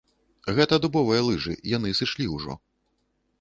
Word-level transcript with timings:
Гэта 0.59 0.79
дубовыя 0.85 1.21
лыжы, 1.27 1.53
яны 1.77 1.93
сышлі 2.01 2.25
ўжо. 2.35 2.57